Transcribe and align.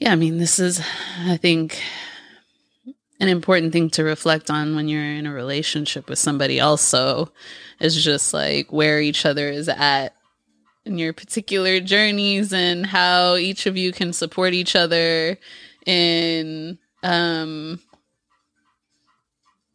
yeah, 0.00 0.12
I 0.12 0.16
mean, 0.16 0.38
this 0.38 0.58
is, 0.58 0.80
I 1.26 1.36
think, 1.36 1.80
an 3.20 3.28
important 3.28 3.72
thing 3.72 3.90
to 3.90 4.02
reflect 4.02 4.50
on 4.50 4.74
when 4.74 4.88
you're 4.88 5.04
in 5.04 5.26
a 5.26 5.32
relationship 5.32 6.08
with 6.08 6.18
somebody 6.18 6.58
also 6.58 7.30
is 7.80 8.02
just 8.02 8.32
like 8.32 8.72
where 8.72 9.00
each 9.00 9.26
other 9.26 9.48
is 9.50 9.68
at 9.68 10.14
in 10.86 10.96
your 10.96 11.12
particular 11.12 11.80
journeys 11.80 12.52
and 12.52 12.86
how 12.86 13.36
each 13.36 13.66
of 13.66 13.76
you 13.76 13.92
can 13.92 14.14
support 14.14 14.54
each 14.54 14.74
other 14.74 15.36
in 15.84 16.78
um 17.02 17.78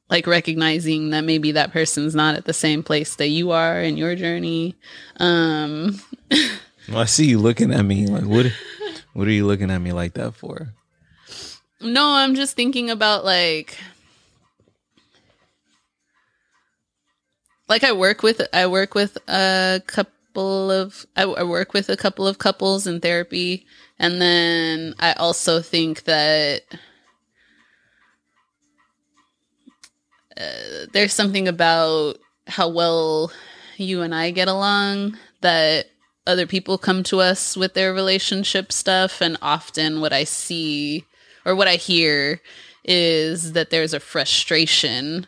like 0.09 0.25
recognizing 0.25 1.11
that 1.11 1.21
maybe 1.21 1.51
that 1.51 1.71
person's 1.71 2.15
not 2.15 2.35
at 2.35 2.45
the 2.45 2.53
same 2.53 2.81
place 2.81 3.15
that 3.15 3.27
you 3.27 3.51
are 3.51 3.81
in 3.81 3.97
your 3.97 4.15
journey. 4.15 4.75
Um 5.17 5.99
well, 6.89 6.99
i 6.99 7.05
see 7.05 7.27
you 7.27 7.39
looking 7.39 7.71
at 7.71 7.85
me 7.85 8.07
like 8.07 8.25
what 8.25 8.47
what 9.15 9.27
are 9.27 9.31
you 9.31 9.47
looking 9.47 9.71
at 9.71 9.79
me 9.79 9.93
like 9.93 10.13
that 10.15 10.35
for? 10.35 10.73
No 11.79 12.13
i'm 12.13 12.35
just 12.35 12.55
thinking 12.55 12.89
about 12.89 13.23
like 13.23 13.77
like 17.69 17.83
i 17.83 17.91
work 17.91 18.23
with 18.23 18.41
i 18.53 18.67
work 18.67 18.93
with 18.93 19.17
a 19.27 19.81
couple 19.87 20.69
of 20.69 21.05
I, 21.15 21.23
I 21.23 21.43
work 21.43 21.73
with 21.73 21.87
a 21.89 21.97
couple 21.97 22.27
of 22.27 22.39
couples 22.39 22.87
in 22.87 22.99
therapy. 22.99 23.65
And 23.97 24.21
then 24.21 24.95
i 24.99 25.13
also 25.13 25.61
think 25.61 26.03
that 26.03 26.63
uh, 30.37 30.87
there's 30.91 31.13
something 31.13 31.47
about 31.47 32.17
how 32.47 32.67
well 32.67 33.31
you 33.77 34.01
and 34.01 34.13
I 34.13 34.31
get 34.31 34.47
along 34.47 35.17
that 35.41 35.87
other 36.27 36.47
people 36.47 36.77
come 36.77 37.03
to 37.03 37.19
us 37.19 37.55
with 37.55 37.73
their 37.73 37.93
relationship 37.93 38.71
stuff. 38.71 39.21
And 39.21 39.37
often 39.41 40.01
what 40.01 40.13
I 40.13 40.23
see 40.23 41.05
or 41.45 41.55
what 41.55 41.67
I 41.67 41.75
hear 41.75 42.41
is 42.83 43.53
that 43.53 43.69
there's 43.69 43.93
a 43.93 43.99
frustration 43.99 45.27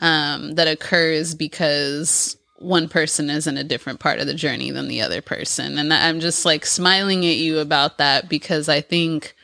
um, 0.00 0.54
that 0.54 0.68
occurs 0.68 1.34
because 1.34 2.36
one 2.58 2.88
person 2.88 3.30
is 3.30 3.46
in 3.46 3.56
a 3.56 3.64
different 3.64 4.00
part 4.00 4.18
of 4.18 4.26
the 4.26 4.34
journey 4.34 4.70
than 4.70 4.88
the 4.88 5.00
other 5.00 5.22
person. 5.22 5.78
And 5.78 5.92
I'm 5.92 6.20
just 6.20 6.44
like 6.44 6.66
smiling 6.66 7.24
at 7.24 7.36
you 7.36 7.58
about 7.58 7.98
that 7.98 8.28
because 8.28 8.68
I 8.68 8.80
think 8.80 9.34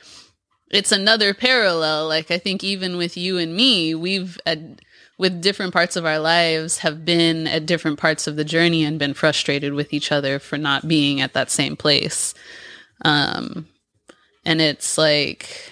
it's 0.71 0.93
another 0.93 1.33
parallel. 1.33 2.09
Like, 2.09 2.31
I 2.31 2.39
think 2.39 2.65
even 2.65 2.97
with 2.97 3.17
you 3.17 3.39
and 3.39 3.55
me, 3.55 3.95
we've. 3.95 4.39
Ad- 4.47 4.81
with 5.17 5.41
different 5.41 5.73
parts 5.73 5.97
of 5.97 6.05
our 6.05 6.19
lives 6.19 6.79
have 6.79 7.05
been 7.05 7.47
at 7.47 7.67
different 7.67 7.99
parts 7.99 8.27
of 8.27 8.37
the 8.37 8.45
journey 8.45 8.85
and 8.85 8.99
been 8.99 9.15
frustrated 9.15 9.73
with 9.73 9.93
each 9.93 10.11
other 10.11 10.39
for 10.39 10.59
not 10.59 10.89
being 10.89 11.21
at 11.21 11.35
that 11.35 11.51
same 11.51 11.77
place. 11.77 12.35
Um, 13.05 13.69
and 14.45 14.61
it's 14.61 14.99
like, 14.99 15.71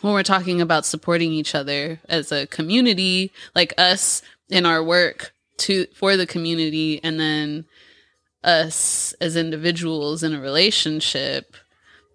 when 0.00 0.12
we're 0.12 0.22
talking 0.22 0.60
about 0.60 0.86
supporting 0.86 1.32
each 1.32 1.54
other 1.54 2.00
as 2.08 2.32
a 2.32 2.46
community, 2.46 3.32
like 3.54 3.74
us 3.76 4.22
in 4.48 4.64
our 4.64 4.82
work 4.82 5.32
to 5.58 5.86
for 5.94 6.16
the 6.16 6.26
community, 6.26 7.02
and 7.02 7.18
then 7.18 7.64
us 8.44 9.12
as 9.20 9.36
individuals 9.36 10.22
in 10.22 10.34
a 10.34 10.40
relationship 10.40 11.56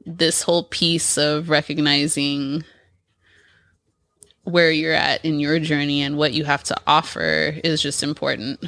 this 0.05 0.41
whole 0.41 0.63
piece 0.63 1.17
of 1.17 1.49
recognizing 1.49 2.63
where 4.43 4.71
you're 4.71 4.93
at 4.93 5.23
in 5.23 5.39
your 5.39 5.59
journey 5.59 6.01
and 6.01 6.17
what 6.17 6.33
you 6.33 6.43
have 6.43 6.63
to 6.63 6.75
offer 6.85 7.55
is 7.63 7.81
just 7.81 8.03
important. 8.03 8.63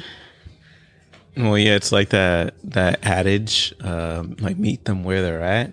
Well, 1.36 1.58
yeah, 1.58 1.74
it's 1.74 1.92
like 1.92 2.10
that 2.10 2.54
that 2.64 3.04
adage, 3.04 3.74
um, 3.80 4.36
like 4.40 4.56
meet 4.56 4.86
them 4.86 5.04
where 5.04 5.20
they're 5.20 5.42
at. 5.42 5.72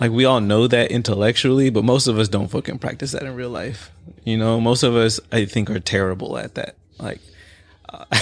Like 0.00 0.10
we 0.10 0.24
all 0.24 0.40
know 0.40 0.66
that 0.66 0.90
intellectually, 0.90 1.70
but 1.70 1.84
most 1.84 2.08
of 2.08 2.18
us 2.18 2.28
don't 2.28 2.48
fucking 2.48 2.78
practice 2.78 3.12
that 3.12 3.22
in 3.22 3.34
real 3.34 3.50
life. 3.50 3.92
You 4.24 4.36
know, 4.36 4.60
most 4.60 4.82
of 4.82 4.96
us, 4.96 5.20
I 5.30 5.44
think, 5.44 5.70
are 5.70 5.80
terrible 5.80 6.36
at 6.38 6.56
that. 6.56 6.76
Like, 6.98 7.20
uh, 7.88 8.04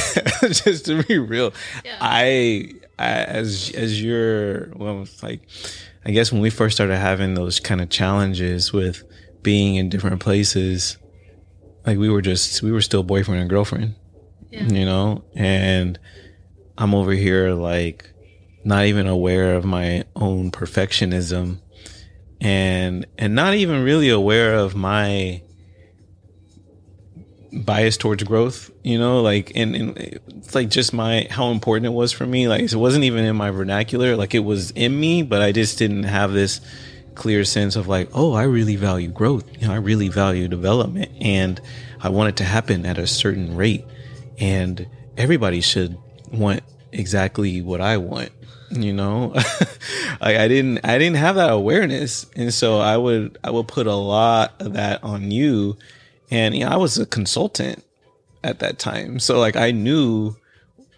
just 0.43 0.87
to 0.87 1.03
be 1.05 1.19
real, 1.19 1.53
yeah. 1.85 1.97
I, 2.01 2.73
I, 2.83 2.86
as 2.99 3.71
as 3.75 4.03
you're, 4.03 4.71
well, 4.77 5.07
like 5.23 5.43
I 6.05 6.13
guess 6.13 6.31
when 6.31 6.41
we 6.41 6.51
first 6.51 6.77
started 6.77 6.97
having 6.97 7.35
those 7.35 7.59
kind 7.59 7.81
of 7.81 7.91
challenges 7.91 8.73
with 8.73 9.03
being 9.43 9.75
in 9.75 9.89
different 9.89 10.21
places, 10.21 10.99
like 11.85 11.99
we 11.99 12.09
were 12.09 12.23
just, 12.23 12.63
we 12.63 12.73
were 12.73 12.81
still 12.81 13.03
boyfriend 13.03 13.41
and 13.41 13.51
girlfriend, 13.51 13.95
yeah. 14.51 14.65
you 14.65 14.85
know? 14.85 15.25
And 15.35 15.99
I'm 16.79 16.95
over 16.95 17.13
here 17.13 17.53
like 17.55 18.13
not 18.65 18.85
even 18.87 19.07
aware 19.07 19.55
of 19.55 19.65
my 19.65 20.05
own 20.15 20.51
perfectionism 20.51 21.61
and, 22.41 23.07
and 23.19 23.35
not 23.35 23.55
even 23.55 23.83
really 23.83 24.09
aware 24.09 24.55
of 24.55 24.75
my, 24.75 25.43
bias 27.65 27.97
towards 27.97 28.23
growth, 28.25 28.71
you 28.83 28.99
know, 28.99 29.23
like, 29.23 29.53
and, 29.55 29.75
and 29.75 29.97
it's 29.99 30.55
like 30.55 30.69
just 30.69 30.93
my, 30.93 31.27
how 31.31 31.51
important 31.51 31.87
it 31.87 31.95
was 31.95 32.13
for 32.13 32.27
me. 32.27 32.49
Like, 32.49 32.63
it 32.63 32.75
wasn't 32.75 33.05
even 33.05 33.25
in 33.25 33.37
my 33.37 33.51
vernacular. 33.51 34.17
Like, 34.17 34.35
it 34.35 34.41
was 34.41 34.71
in 34.73 34.99
me, 34.99 35.23
but 35.23 35.43
I 35.43 35.53
just 35.53 35.79
didn't 35.79 36.05
have 36.05 36.33
this 36.33 36.61
clear 37.15 37.45
sense 37.45 37.77
of 37.77 37.89
like, 37.89 38.11
oh, 38.15 38.35
I 38.35 38.45
really 38.45 38.77
value 38.77 39.09
growth. 39.09 39.45
You 39.61 39.69
know, 39.69 39.75
I 39.75 39.79
really 39.79 40.09
value 40.09 40.49
development 40.49 41.11
and 41.21 41.61
I 42.01 42.11
want 42.11 42.31
it 42.31 42.37
to 42.37 42.45
happen 42.45 42.85
at 42.85 42.99
a 42.99 43.07
certain 43.07 43.57
rate. 43.57 43.85
And 44.39 44.87
everybody 45.17 45.61
should 45.63 45.97
want 46.31 46.63
exactly 46.93 47.63
what 47.63 47.81
I 47.81 47.97
want 47.97 48.31
you 48.71 48.93
know 48.93 49.29
like 50.21 50.37
i 50.37 50.49
didn't 50.49 50.81
i 50.85 50.99
didn't 50.99 51.17
have 51.17 51.37
that 51.37 51.51
awareness 51.51 52.27
and 52.35 52.53
so 52.53 52.81
i 52.81 52.97
would 52.97 53.39
i 53.45 53.51
would 53.51 53.69
put 53.69 53.87
a 53.87 53.95
lot 53.95 54.55
of 54.61 54.73
that 54.73 55.03
on 55.05 55.31
you 55.31 55.77
and 56.31 56.59
know, 56.59 56.69
I 56.69 56.77
was 56.77 56.99
a 56.99 57.07
consultant 57.07 57.85
at 58.43 58.61
that 58.61 58.79
time. 58.79 59.19
So 59.19 59.39
like 59.39 59.57
I 59.57 59.71
knew 59.71 60.37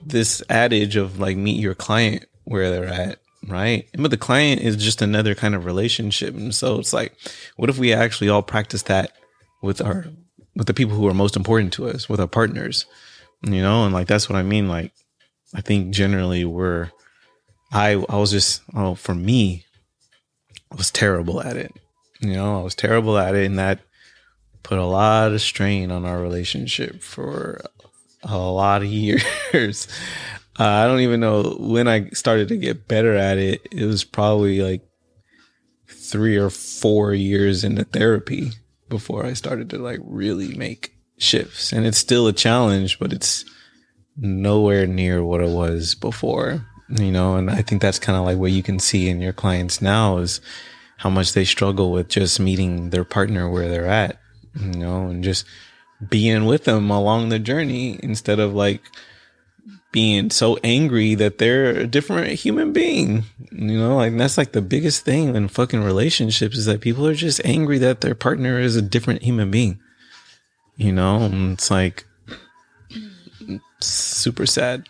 this 0.05 0.43
adage 0.49 0.97
of 0.97 1.19
like 1.19 1.37
meet 1.37 1.61
your 1.61 1.75
client 1.75 2.27
where 2.45 2.71
they're 2.71 2.87
at, 2.87 3.19
right? 3.47 3.87
But 3.97 4.11
the 4.11 4.17
client 4.17 4.61
is 4.61 4.77
just 4.77 5.03
another 5.03 5.35
kind 5.35 5.55
of 5.55 5.65
relationship. 5.65 6.35
And 6.35 6.55
so 6.55 6.79
it's 6.79 6.93
like, 6.93 7.15
what 7.57 7.71
if 7.71 7.79
we 7.79 7.93
actually 7.93 8.29
all 8.29 8.43
practice 8.43 8.83
that 8.85 9.13
with 9.63 9.81
our 9.81 10.07
with 10.55 10.67
the 10.67 10.75
people 10.75 10.97
who 10.97 11.07
are 11.07 11.15
most 11.15 11.37
important 11.37 11.73
to 11.75 11.89
us, 11.89 12.09
with 12.09 12.21
our 12.21 12.27
partners? 12.27 12.87
You 13.43 13.63
know, 13.63 13.85
and 13.85 13.95
like 13.95 14.09
that's 14.09 14.29
what 14.29 14.37
I 14.37 14.43
mean. 14.43 14.69
Like 14.69 14.93
I 15.55 15.61
think 15.61 15.91
generally 15.91 16.45
we're 16.45 16.91
I 17.73 17.93
I 18.09 18.17
was 18.17 18.31
just 18.31 18.63
oh 18.75 18.95
for 18.95 19.15
me 19.15 19.65
I 20.73 20.77
was 20.77 20.91
terrible 20.91 21.41
at 21.41 21.57
it. 21.57 21.73
You 22.21 22.35
know, 22.35 22.61
I 22.61 22.63
was 22.63 22.75
terrible 22.75 23.17
at 23.17 23.35
it 23.35 23.47
and 23.47 23.59
that 23.59 23.81
put 24.63 24.79
a 24.79 24.85
lot 24.85 25.33
of 25.33 25.41
strain 25.41 25.91
on 25.91 26.05
our 26.05 26.21
relationship 26.21 27.03
for 27.03 27.61
a 28.23 28.37
lot 28.37 28.83
of 28.83 28.89
years. 28.89 29.89
Uh, 30.59 30.65
I 30.65 30.87
don't 30.87 31.01
even 31.01 31.21
know 31.21 31.57
when 31.59 31.87
I 31.87 32.11
started 32.11 32.49
to 32.49 32.57
get 32.57 32.89
better 32.89 33.15
at 33.15 33.39
it. 33.39 33.67
It 33.71 33.85
was 33.85 34.05
probably 34.05 34.61
like 34.61 34.83
three 35.87 36.37
or 36.37 36.51
four 36.51 37.15
years 37.15 37.65
into 37.65 37.85
therapy 37.85 38.53
before 38.89 39.25
I 39.25 39.35
started 39.35 39.71
to 39.71 39.79
like 39.79 40.01
really 40.03 40.57
make 40.57 40.95
shifts. 41.17 41.73
And 41.73 41.87
it's 41.87 41.99
still 41.99 42.27
a 42.27 42.33
challenge, 42.33 42.99
but 42.99 43.13
it's 43.13 43.45
nowhere 44.17 44.87
near 44.87 45.23
what 45.23 45.41
it 45.41 45.51
was 45.51 45.95
before, 45.95 46.67
you 46.89 47.13
know? 47.13 47.37
And 47.37 47.51
I 47.51 47.63
think 47.63 47.81
that's 47.81 47.99
kind 47.99 48.19
of 48.19 48.25
like 48.25 48.39
what 48.39 48.53
you 48.53 48.63
can 48.63 48.79
see 48.79 49.09
in 49.09 49.21
your 49.21 49.33
clients 49.33 49.81
now 49.81 50.19
is 50.19 50.41
how 50.97 51.11
much 51.11 51.33
they 51.33 51.45
struggle 51.45 51.93
with 51.93 52.09
just 52.09 52.41
meeting 52.41 52.91
their 52.91 53.05
partner 53.05 53.49
where 53.49 53.69
they're 53.69 53.87
at 53.87 54.19
you 54.61 54.79
know, 54.79 55.09
and 55.09 55.23
just 55.25 55.45
being 56.09 56.47
with 56.47 56.65
them 56.65 56.91
along 56.91 57.29
the 57.29 57.39
journey 57.39 57.99
instead 58.03 58.39
of 58.39 58.55
like 58.55 58.83
being 59.91 60.31
so 60.31 60.59
angry 60.63 61.15
that 61.15 61.39
they're 61.39 61.71
a 61.71 61.87
different 61.87 62.29
human 62.29 62.73
being. 62.73 63.25
You 63.51 63.79
know, 63.79 63.97
like 63.97 64.17
that's 64.17 64.39
like 64.39 64.53
the 64.53 64.63
biggest 64.63 65.05
thing 65.05 65.35
in 65.35 65.49
fucking 65.49 65.83
relationships 65.83 66.57
is 66.57 66.67
that 66.67 66.81
people 66.81 67.07
are 67.07 67.15
just 67.15 67.41
angry 67.45 67.79
that 67.79 68.01
their 68.01 68.15
partner 68.15 68.59
is 68.59 68.77
a 68.77 68.83
different 68.83 69.23
human 69.23 69.51
being. 69.51 69.81
You 70.77 70.93
know, 70.93 71.23
and 71.23 71.55
it's 71.55 71.71
like 71.71 72.07
super 73.81 74.47
sad. 74.47 74.89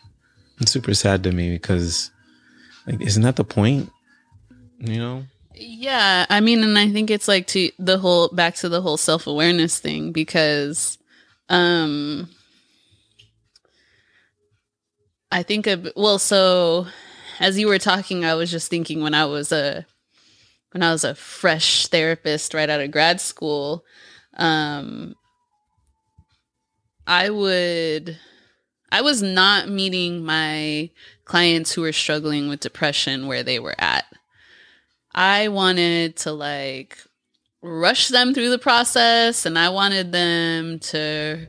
It's 0.60 0.72
super 0.72 0.94
sad 0.94 1.22
to 1.22 1.32
me 1.32 1.52
because 1.52 2.10
like 2.86 3.00
isn't 3.00 3.22
that 3.22 3.36
the 3.36 3.44
point? 3.44 3.90
You 4.78 4.98
know? 4.98 5.24
Yeah, 5.60 6.26
I 6.30 6.40
mean, 6.40 6.62
and 6.62 6.78
I 6.78 6.88
think 6.90 7.10
it's 7.10 7.26
like 7.28 7.46
to 7.48 7.70
the 7.78 7.98
whole 7.98 8.28
back 8.28 8.54
to 8.56 8.68
the 8.68 8.80
whole 8.80 8.96
self 8.96 9.26
awareness 9.26 9.78
thing 9.78 10.12
because, 10.12 10.98
um, 11.48 12.28
I 15.30 15.42
think 15.42 15.66
of 15.66 15.88
well, 15.96 16.18
so 16.18 16.86
as 17.40 17.58
you 17.58 17.68
were 17.68 17.78
talking, 17.78 18.24
I 18.24 18.34
was 18.34 18.50
just 18.50 18.68
thinking 18.70 19.02
when 19.02 19.14
I 19.14 19.26
was 19.26 19.52
a 19.52 19.86
when 20.72 20.82
I 20.82 20.92
was 20.92 21.04
a 21.04 21.14
fresh 21.14 21.86
therapist 21.88 22.54
right 22.54 22.70
out 22.70 22.80
of 22.80 22.90
grad 22.90 23.20
school, 23.20 23.84
um, 24.36 25.14
I 27.06 27.30
would 27.30 28.18
I 28.92 29.02
was 29.02 29.22
not 29.22 29.68
meeting 29.68 30.24
my 30.24 30.90
clients 31.24 31.72
who 31.72 31.82
were 31.82 31.92
struggling 31.92 32.48
with 32.48 32.60
depression 32.60 33.26
where 33.28 33.42
they 33.44 33.58
were 33.60 33.76
at. 33.78 34.06
I 35.18 35.48
wanted 35.48 36.14
to 36.18 36.30
like 36.30 36.96
rush 37.60 38.06
them 38.06 38.32
through 38.32 38.50
the 38.50 38.58
process 38.58 39.46
and 39.46 39.58
I 39.58 39.68
wanted 39.68 40.12
them 40.12 40.78
to 40.78 41.48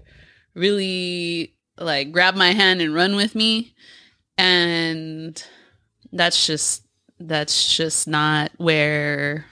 really 0.55 1.53
like 1.77 2.11
grab 2.11 2.33
my 2.33 2.51
hand 2.53 2.81
and 2.81 2.95
run 2.95 3.15
with 3.15 3.35
me. 3.35 3.75
And 4.39 5.41
that's 6.11 6.47
just 6.47 6.83
that's 7.19 7.77
just 7.77 8.07
not 8.07 8.51
where 8.57 9.45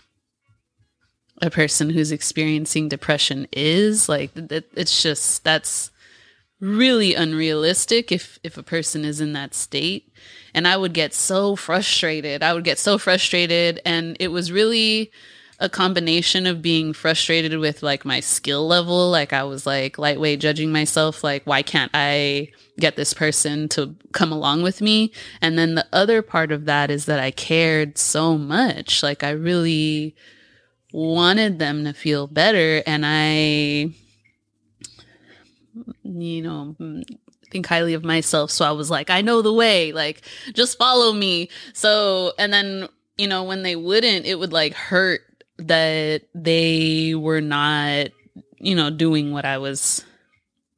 a 1.44 1.52
person 1.52 1.92
who's 1.92 2.12
experiencing 2.12 2.90
depression 2.90 3.48
is 3.54 4.10
like 4.10 4.32
it's 4.36 5.04
just 5.04 5.44
that's 5.44 5.92
really 6.60 7.14
unrealistic 7.14 8.12
if 8.12 8.40
if 8.44 8.58
a 8.58 8.64
person 8.64 9.06
is 9.06 9.22
in 9.22 9.34
that 9.34 9.54
state 9.54 10.12
and 10.58 10.68
i 10.68 10.76
would 10.76 10.94
get 10.94 11.14
so 11.14 11.56
frustrated. 11.56 12.42
I 12.42 12.52
would 12.52 12.64
get 12.64 12.80
so 12.80 12.98
frustrated 12.98 13.80
and 13.86 14.18
it 14.20 14.30
was 14.30 14.52
really 14.52 15.12
a 15.60 15.70
combination 15.70 16.48
of 16.48 16.64
being 16.64 16.94
frustrated 16.94 17.60
with 17.60 17.84
like 17.84 18.06
my 18.06 18.20
skill 18.22 18.68
level. 18.68 19.12
Like 19.12 19.34
i 19.34 19.44
was 19.44 19.68
like 19.68 20.00
lightweight 20.00 20.40
judging 20.40 20.72
myself 20.72 21.24
like 21.24 21.44
why 21.46 21.62
can't 21.62 21.92
i 21.94 22.50
get 22.80 22.96
this 22.96 23.14
person 23.14 23.70
to 23.70 23.96
come 24.14 24.32
along 24.32 24.64
with 24.64 24.82
me? 24.82 25.12
And 25.42 25.60
then 25.60 25.76
the 25.76 25.88
other 25.94 26.24
part 26.24 26.52
of 26.52 26.66
that 26.66 26.90
is 26.90 27.06
that 27.06 27.20
i 27.20 27.30
cared 27.30 28.00
so 28.00 28.36
much. 28.36 29.04
Like 29.04 29.24
i 29.24 29.30
really 29.30 30.16
wanted 30.92 31.60
them 31.60 31.86
to 31.86 31.94
feel 31.94 32.26
better 32.26 32.82
and 32.88 33.06
i 33.06 33.92
you 36.04 36.42
know, 36.42 36.76
think 37.52 37.66
highly 37.66 37.94
of 37.94 38.04
myself. 38.04 38.52
So 38.52 38.66
I 38.66 38.72
was 38.72 38.90
like, 38.90 39.10
I 39.10 39.22
know 39.22 39.42
the 39.42 39.54
way, 39.54 39.92
like, 39.92 40.22
just 40.54 40.78
follow 40.78 41.14
me. 41.14 41.50
So, 41.74 42.34
and 42.38 42.52
then, 42.52 42.90
you 43.18 43.28
know, 43.28 43.44
when 43.44 43.64
they 43.64 43.76
wouldn't, 43.76 44.26
it 44.26 44.36
would 44.36 44.54
like 44.54 44.74
hurt 44.74 45.22
that 45.58 46.24
they 46.36 47.16
were 47.16 47.42
not, 47.42 48.08
you 48.58 48.76
know, 48.76 48.90
doing 48.90 49.32
what 49.32 49.46
I 49.46 49.58
was 49.58 50.04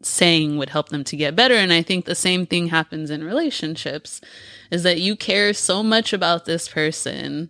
saying 0.01 0.57
would 0.57 0.69
help 0.69 0.89
them 0.89 1.03
to 1.03 1.17
get 1.17 1.35
better. 1.35 1.55
And 1.55 1.73
I 1.73 1.81
think 1.81 2.05
the 2.05 2.15
same 2.15 2.45
thing 2.45 2.67
happens 2.67 3.09
in 3.09 3.23
relationships 3.23 4.21
is 4.71 4.83
that 4.83 5.01
you 5.01 5.15
care 5.15 5.53
so 5.53 5.83
much 5.83 6.13
about 6.13 6.45
this 6.45 6.69
person. 6.69 7.49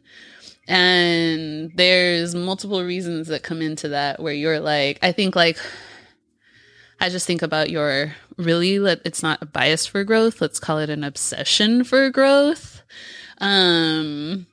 And 0.67 1.71
there's 1.75 2.33
multiple 2.33 2.83
reasons 2.83 3.27
that 3.27 3.43
come 3.43 3.61
into 3.61 3.89
that 3.89 4.19
where 4.19 4.33
you're 4.33 4.59
like, 4.59 4.99
I 5.01 5.11
think 5.11 5.35
like 5.35 5.57
I 7.01 7.09
just 7.09 7.25
think 7.25 7.41
about 7.41 7.69
your 7.69 8.13
really, 8.37 8.75
it's 8.75 9.23
not 9.23 9.41
a 9.41 9.45
bias 9.45 9.85
for 9.85 10.03
growth. 10.03 10.41
Let's 10.41 10.59
call 10.59 10.79
it 10.79 10.89
an 10.89 11.03
obsession 11.03 11.83
for 11.83 12.09
growth. 12.09 12.81
Um, 13.39 14.47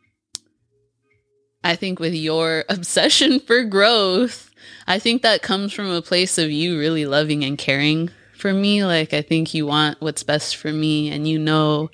I 1.65 1.75
think 1.75 1.99
with 1.99 2.15
your 2.15 2.65
obsession 2.69 3.41
for 3.41 3.65
growth, 3.65 4.51
I 4.87 4.99
think 4.99 5.23
that 5.23 5.43
comes 5.43 5.73
from 5.73 5.91
a 5.91 6.03
place 6.03 6.39
of 6.39 6.51
you 6.51 6.79
really 6.79 7.07
loving 7.07 7.45
and 7.45 7.59
caring 7.59 8.11
for 8.37 8.53
me. 8.53 8.85
Like, 8.85 9.13
I 9.13 9.23
think 9.23 9.53
you 9.53 9.67
want 9.67 10.01
what's 10.01 10.23
best 10.23 10.57
for 10.57 10.73
me, 10.73 11.11
and 11.11 11.27
you 11.27 11.39
know 11.39 11.91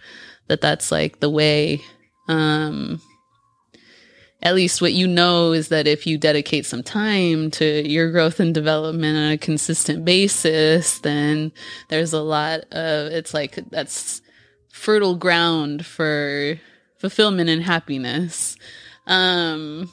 that 0.49 0.61
that's 0.61 0.93
like 0.93 1.21
the 1.21 1.31
way 1.31 1.81
um, 2.29 3.01
at 4.43 4.55
least 4.57 4.83
what 4.83 4.93
you 4.93 5.07
know 5.07 5.53
is 5.53 5.69
that 5.69 5.87
if 5.87 6.07
you 6.07 6.19
dedicate 6.19 6.67
some 6.67 6.83
time 6.83 7.51
to 7.53 7.89
your 7.89 8.11
growth 8.11 8.41
and 8.41 8.53
development 8.53 9.17
on 9.17 9.33
a 9.33 9.39
consistent 9.39 10.05
basis, 10.05 10.99
then 10.99 11.53
there's 11.89 12.13
a 12.13 12.21
lot 12.21 12.61
of 12.73 13.13
it's 13.13 13.33
like 13.33 13.55
that's 13.71 14.21
fertile 14.69 15.15
ground 15.15 15.87
for 15.87 16.59
fulfillment 16.99 17.49
and 17.49 17.63
happiness. 17.63 18.57
Um, 19.07 19.93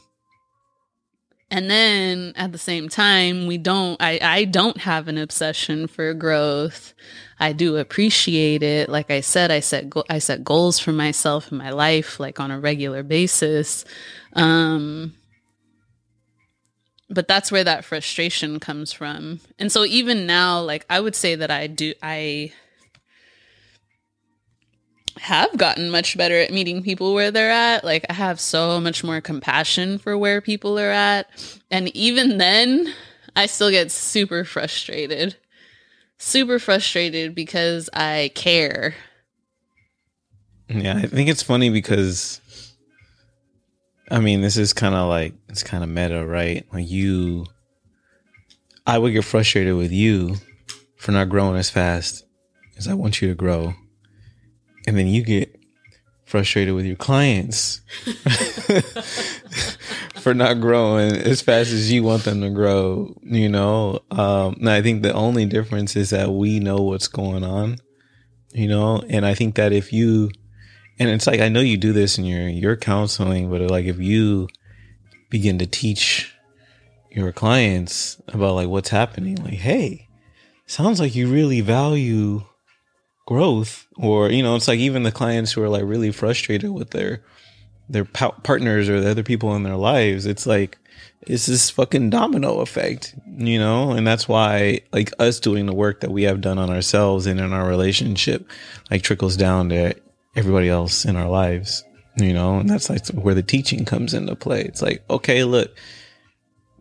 and 1.52 1.70
then 1.70 2.34
at 2.36 2.52
the 2.52 2.58
same 2.58 2.90
time, 2.90 3.48
we 3.48 3.58
don't, 3.58 4.02
I, 4.02 4.20
I 4.22 4.44
don't 4.46 4.78
have 4.78 5.08
an 5.08 5.18
obsession 5.18 5.88
for 5.88 6.14
growth. 6.14 6.94
I 7.40 7.54
do 7.54 7.78
appreciate 7.78 8.64
it. 8.64 8.90
Like 8.90 9.10
I 9.10 9.22
said, 9.22 9.52
I 9.52 9.62
set, 9.62 9.90
go- 9.90 10.04
I 10.10 10.20
set 10.20 10.44
goals 10.44 10.80
for 10.80 10.92
myself 10.92 11.52
in 11.52 11.58
my 11.58 11.70
life, 11.70 12.20
like 12.20 12.40
on 12.40 12.52
a 12.52 12.60
regular 12.60 13.02
basis. 13.04 13.86
Um, 14.34 15.14
but 17.10 17.28
that's 17.28 17.52
where 17.52 17.64
that 17.64 17.86
frustration 17.86 18.60
comes 18.60 18.92
from. 18.92 19.40
And 19.58 19.72
so 19.72 19.86
even 19.86 20.26
now, 20.28 20.62
like 20.62 20.86
I 20.90 21.00
would 21.00 21.16
say 21.16 21.36
that 21.36 21.50
I 21.50 21.68
do, 21.68 21.94
I 22.04 22.52
have 25.20 25.58
gotten 25.58 25.90
much 25.90 26.18
better 26.18 26.36
at 26.36 26.52
meeting 26.52 26.82
people 26.84 27.14
where 27.14 27.32
they're 27.32 27.52
at. 27.52 27.84
Like 27.84 28.06
I 28.10 28.14
have 28.14 28.40
so 28.40 28.80
much 28.80 29.04
more 29.04 29.22
compassion 29.22 29.98
for 29.98 30.18
where 30.18 30.42
people 30.42 30.80
are 30.80 30.92
at. 30.92 31.28
And 31.72 31.90
even 31.96 32.38
then, 32.38 32.94
I 33.36 33.46
still 33.46 33.72
get 33.72 33.92
super 33.92 34.44
frustrated. 34.44 35.36
Super 36.20 36.60
frustrated 36.60 37.34
because 37.34 37.90
I 37.94 38.32
care. 38.36 38.94
Yeah, 40.68 40.98
I 40.98 41.08
think 41.08 41.30
it's 41.30 41.42
funny 41.42 41.70
because 41.70 42.42
I 44.12 44.20
mean, 44.20 44.42
this 44.42 44.58
is 44.58 44.74
kind 44.74 44.96
of 44.96 45.08
like 45.08 45.34
it's 45.48 45.64
kind 45.64 45.84
of 45.84 45.90
meta, 45.90 46.26
right? 46.26 46.66
Like 46.74 46.90
you, 46.90 47.46
I 48.86 48.98
would 48.98 49.14
get 49.14 49.24
frustrated 49.24 49.76
with 49.76 49.92
you 49.92 50.36
for 50.98 51.14
not 51.14 51.30
growing 51.30 51.58
as 51.58 51.70
fast 51.70 52.26
as 52.78 52.88
I 52.88 52.96
want 52.96 53.22
you 53.22 53.30
to 53.30 53.36
grow, 53.36 53.74
and 54.88 54.98
then 54.98 55.08
you 55.08 55.24
get 55.24 55.56
frustrated 56.26 56.76
with 56.76 56.86
your 56.86 56.96
clients 56.96 57.82
for 60.30 60.36
not 60.36 60.62
growing 60.62 61.12
as 61.12 61.42
fast 61.42 61.72
as 61.72 61.92
you 61.92 62.04
want 62.04 62.24
them 62.24 62.42
to 62.42 62.52
grow. 62.52 63.18
You 63.24 63.50
know, 63.50 64.02
um, 64.12 64.58
and 64.60 64.70
I 64.70 64.84
think 64.84 65.02
the 65.02 65.12
only 65.12 65.48
difference 65.48 65.96
is 65.96 66.12
that 66.12 66.32
we 66.32 66.60
know 66.60 66.78
what's 66.84 67.08
going 67.08 67.44
on. 67.44 67.78
You 68.54 68.68
know, 68.68 69.02
and 69.10 69.26
I 69.26 69.34
think 69.34 69.56
that 69.56 69.74
if 69.74 69.92
you 69.92 70.30
and 71.00 71.10
it's 71.10 71.26
like 71.26 71.40
I 71.40 71.50
know 71.50 71.62
you 71.62 71.78
do 71.78 71.94
this 71.94 72.20
in 72.20 72.26
your 72.26 72.48
your 72.48 72.76
counseling, 72.76 73.50
but 73.50 73.62
like 73.72 73.86
if 73.86 73.98
you 73.98 74.48
begin 75.32 75.58
to 75.60 75.66
teach 75.66 76.32
your 77.10 77.32
clients 77.32 78.22
about 78.28 78.54
like 78.54 78.68
what's 78.68 78.90
happening, 78.90 79.38
like, 79.38 79.56
hey, 79.56 80.10
sounds 80.68 81.00
like 81.00 81.16
you 81.16 81.28
really 81.28 81.62
value 81.62 82.44
growth, 83.26 83.88
or 83.98 84.30
you 84.30 84.44
know, 84.44 84.56
it's 84.56 84.68
like 84.68 84.80
even 84.80 85.02
the 85.02 85.12
clients 85.12 85.54
who 85.54 85.64
are 85.64 85.70
like 85.70 85.86
really 85.86 86.12
frustrated 86.12 86.70
with 86.70 86.92
their 86.92 87.24
their 87.90 88.06
partners 88.06 88.88
or 88.88 89.02
the 89.02 89.10
other 89.10 89.24
people 89.24 89.56
in 89.56 89.64
their 89.64 89.76
lives, 89.76 90.26
it's 90.26 90.46
like 90.46 90.78
it's 91.22 91.48
this 91.48 91.70
fucking 91.70 92.10
domino 92.10 92.60
effect, 92.60 93.16
you 93.38 93.60
know? 93.60 93.92
And 93.92 94.08
that's 94.08 94.28
why 94.28 94.82
like 94.94 95.12
us 95.20 95.40
doing 95.40 95.66
the 95.66 95.74
work 95.74 96.02
that 96.02 96.12
we 96.12 96.24
have 96.24 96.42
done 96.42 96.58
on 96.58 96.70
ourselves 96.70 97.26
and 97.26 97.40
in 97.40 97.52
our 97.52 97.68
relationship 97.68 98.48
like 98.90 99.02
trickles 99.02 99.36
down 99.36 99.70
to 99.70 99.96
everybody 100.36 100.70
else 100.70 101.06
in 101.06 101.16
our 101.16 101.28
lives, 101.28 101.84
you 102.18 102.34
know, 102.34 102.60
and 102.60 102.70
that's 102.70 102.90
like 102.90 103.06
where 103.08 103.36
the 103.36 103.44
teaching 103.44 103.86
comes 103.86 104.14
into 104.14 104.36
play. 104.36 104.62
It's 104.62 104.82
like, 104.82 105.04
okay, 105.10 105.44
look, 105.44 105.76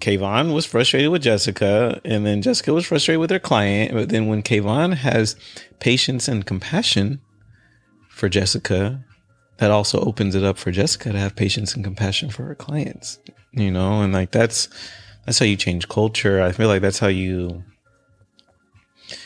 Kayvon 0.00 0.55
was 0.55 0.65
frustrated 0.65 1.11
with 1.11 1.23
Jessica, 1.23 2.00
and 2.05 2.25
then 2.25 2.41
Jessica 2.41 2.73
was 2.73 2.87
frustrated 2.87 3.19
with 3.21 3.31
her 3.31 3.41
client. 3.41 3.93
But 3.93 4.11
then 4.11 4.29
when 4.29 4.43
Kayvon 4.43 4.95
has 4.95 5.35
patience 5.81 6.29
and 6.29 6.47
compassion 6.47 7.21
for 8.09 8.29
Jessica, 8.29 9.05
that 9.59 9.71
also 9.71 10.00
opens 10.00 10.35
it 10.35 10.43
up 10.43 10.59
for 10.59 10.71
Jessica 10.71 11.12
to 11.12 11.19
have 11.19 11.37
patience 11.37 11.75
and 11.75 11.85
compassion 11.85 12.31
for 12.31 12.45
her 12.45 12.55
clients, 12.55 13.19
you 13.53 13.71
know, 13.71 14.03
and 14.03 14.12
like 14.12 14.31
that's 14.31 14.69
that's 15.27 15.38
how 15.38 15.47
you 15.47 15.57
change 15.57 15.88
culture. 15.88 16.41
I 16.41 16.53
feel 16.53 16.69
like 16.69 16.83
that's 16.83 16.99
how 16.99 17.09
you 17.09 17.62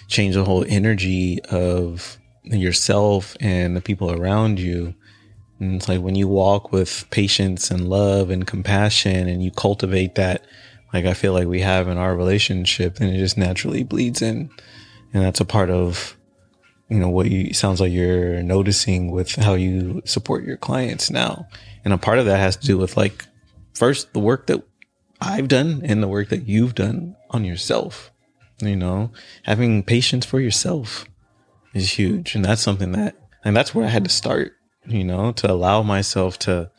change 0.09 0.35
the 0.35 0.45
whole 0.45 0.65
energy 0.69 1.41
of 1.45 2.19
yourself 2.45 3.37
and 3.41 3.77
the 3.77 3.81
people 3.81 4.11
around 4.11 4.59
you. 4.59 4.95
And 5.61 5.77
it's 5.77 5.89
like 5.89 6.01
when 6.01 6.17
you 6.17 6.27
walk 6.27 6.73
with 6.73 7.07
patience 7.11 7.71
and 7.71 7.89
love 7.89 8.31
and 8.31 8.47
compassion 8.47 9.29
and 9.29 9.45
you 9.45 9.53
cultivate 9.53 10.17
that, 10.17 10.45
like 10.93 11.05
I 11.05 11.15
feel 11.15 11.33
like 11.33 11.47
we 11.47 11.61
have 11.61 11.87
in 11.87 11.99
our 11.99 12.17
relationship, 12.17 12.99
and 13.01 13.15
it 13.15 13.19
just 13.19 13.39
naturally 13.39 13.85
bleeds 13.85 14.23
in. 14.23 14.51
And 15.15 15.23
that's 15.23 15.41
a 15.41 15.45
part 15.45 15.71
of, 15.71 16.17
you 16.93 16.99
know, 16.99 17.09
what 17.09 17.31
you 17.31 17.55
sounds 17.55 17.81
like 17.81 17.91
you're 17.91 18.43
noticing 18.43 19.11
with 19.11 19.35
how 19.37 19.55
you 19.55 20.03
support 20.05 20.45
your 20.45 20.59
clients 20.59 21.11
now. 21.11 21.49
And 21.87 21.95
a 21.95 21.99
part 21.99 22.19
of 22.19 22.27
that 22.27 22.37
has 22.37 22.57
to 22.57 22.67
do 22.67 22.77
with 22.77 22.99
like, 22.99 23.25
first, 23.73 24.13
the 24.13 24.21
work 24.21 24.47
that 24.49 24.63
I've 25.19 25.49
done 25.49 25.81
and 25.85 26.03
the 26.03 26.09
work 26.09 26.29
that 26.29 26.47
you've 26.47 26.75
done 26.75 27.17
on 27.31 27.47
yourself. 27.47 28.13
You 28.61 28.77
know, 28.77 29.11
having 29.45 29.83
patience 29.83 30.27
for 30.27 30.39
yourself 30.39 31.07
is 31.73 31.99
huge. 31.99 32.35
And 32.35 32.45
that's 32.45 32.61
something 32.61 32.93
that, 32.93 33.17
and 33.43 33.57
that's 33.57 33.75
where 33.75 33.87
I 33.87 33.89
had 33.89 34.05
to 34.05 34.11
start, 34.11 34.53
you 34.87 35.03
know, 35.03 35.33
to 35.33 35.51
allow 35.51 35.83
myself 35.83 36.39
to, 36.41 36.71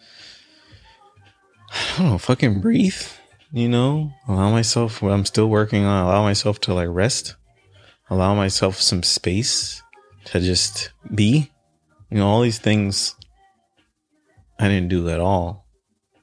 I 1.71 1.97
don't 1.97 2.07
know, 2.07 2.17
fucking 2.19 2.61
breathe, 2.61 3.01
you 3.51 3.67
know, 3.67 4.13
allow 4.27 4.51
myself 4.51 5.01
what 5.01 5.11
I'm 5.11 5.25
still 5.25 5.47
working 5.49 5.85
on, 5.85 6.05
allow 6.05 6.21
myself 6.21 6.61
to 6.61 6.73
like 6.75 6.89
rest, 6.91 7.35
allow 8.11 8.35
myself 8.35 8.79
some 8.79 9.01
space 9.01 9.82
to 10.25 10.39
just 10.39 10.91
be. 11.13 11.51
You 12.09 12.17
know, 12.19 12.27
all 12.27 12.41
these 12.41 12.59
things 12.59 13.15
I 14.59 14.67
didn't 14.67 14.89
do 14.89 15.09
at 15.09 15.19
all 15.19 15.65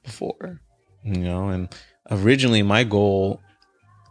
before. 0.04 0.60
You 1.04 1.18
know, 1.18 1.48
and 1.48 1.68
originally 2.10 2.62
my 2.62 2.84
goal 2.84 3.40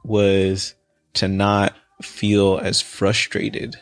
was 0.04 0.76
to 1.14 1.28
not 1.28 1.74
feel 2.02 2.60
as 2.62 2.82
frustrated 2.82 3.76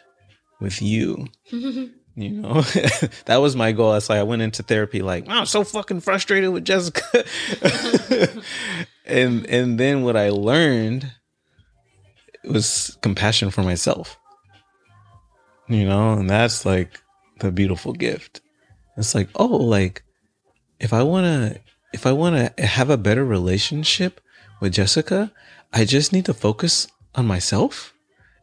with 0.60 0.82
you. 0.82 1.28
you 1.52 1.92
know, 2.16 2.62
that 3.26 3.38
was 3.38 3.56
my 3.56 3.72
goal. 3.72 3.94
That's 3.94 4.10
like 4.10 4.20
I 4.20 4.24
went 4.24 4.42
into 4.42 4.64
therapy 4.64 5.02
like, 5.02 5.28
wow, 5.28 5.40
I'm 5.40 5.46
so 5.46 5.64
fucking 5.64 6.02
frustrated 6.02 6.52
with 6.52 6.66
Jessica. 6.66 7.24
and 9.06 9.46
and 9.46 9.80
then 9.80 10.04
what 10.04 10.18
I 10.18 10.30
learned 10.30 11.12
was 12.44 12.98
compassion 13.02 13.52
for 13.52 13.64
myself. 13.64 14.18
You 15.70 15.86
know, 15.86 16.14
and 16.14 16.30
that's 16.30 16.66
like 16.66 17.02
the 17.40 17.52
beautiful 17.52 17.94
gift. 17.94 18.42
It's 18.96 19.14
like, 19.14 19.30
oh, 19.36 19.46
like 19.46 20.04
if 20.80 20.94
I 20.94 21.04
want 21.04 21.26
to 21.26 21.62
if 21.94 22.06
I 22.06 22.12
want 22.12 22.36
to 22.58 22.66
have 22.66 22.90
a 22.90 22.98
better 22.98 23.26
relationship 23.26 24.22
with 24.60 24.74
Jessica, 24.74 25.32
I 25.74 25.86
just 25.86 26.14
need 26.14 26.26
to 26.26 26.34
focus 26.34 26.88
on 27.16 27.28
myself. 27.28 27.94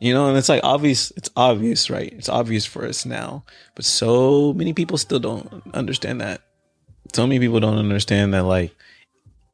You 0.01 0.13
know, 0.13 0.29
and 0.29 0.37
it's 0.37 0.49
like 0.49 0.63
obvious, 0.65 1.13
it's 1.17 1.31
obvious, 1.37 1.89
right? 1.89 2.13
It's 2.13 2.29
obvious 2.29 2.67
for 2.67 2.85
us 2.85 3.07
now. 3.07 3.45
But 3.75 3.85
so 3.85 4.53
many 4.53 4.73
people 4.73 4.99
still 4.99 5.21
don't 5.21 5.63
understand 5.73 6.21
that. 6.21 6.43
So 7.15 7.27
many 7.27 7.39
people 7.39 7.61
don't 7.61 7.79
understand 7.79 8.35
that 8.35 8.43
like 8.45 8.75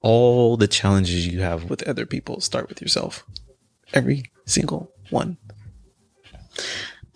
all 0.01 0.57
the 0.57 0.67
challenges 0.67 1.27
you 1.27 1.41
have 1.41 1.69
with 1.69 1.87
other 1.87 2.07
people 2.07 2.41
start 2.41 2.69
with 2.69 2.81
yourself. 2.81 3.25
Every 3.93 4.25
single 4.47 4.91
one. 5.11 5.37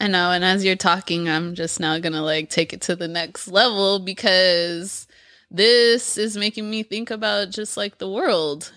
I 0.05 0.07
know, 0.07 0.33
and 0.33 0.45
as 0.45 0.63
you're 0.63 0.77
talking, 0.77 1.31
I'm 1.31 1.55
just 1.55 1.81
now 1.81 1.99
gonna 1.99 2.21
like 2.21 2.51
take 2.51 2.75
it 2.75 2.83
to 2.83 2.95
the 2.95 3.09
next 3.09 3.49
level 3.49 3.99
because 3.99 5.07
this 5.51 6.19
is 6.19 6.37
making 6.37 6.69
me 6.69 6.83
think 6.83 7.11
about 7.11 7.49
just 7.49 7.79
like 7.79 7.97
the 7.97 8.11
world 8.11 8.71